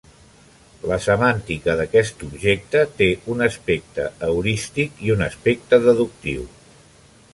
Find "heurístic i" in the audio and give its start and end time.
4.29-5.15